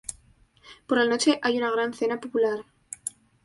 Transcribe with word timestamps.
Por 0.87 0.97
la 0.97 1.05
noche 1.05 1.37
hay 1.43 1.59
una 1.59 1.69
gran 1.69 1.93
cena 1.93 2.19
popular. 2.19 2.65